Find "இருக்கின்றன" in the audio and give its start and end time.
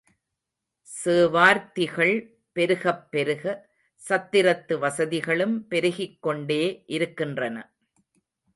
6.87-7.57